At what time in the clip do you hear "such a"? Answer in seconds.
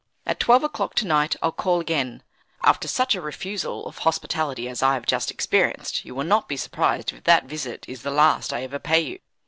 2.87-3.21